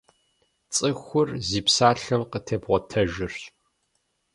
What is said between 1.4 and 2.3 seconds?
зи псалъэм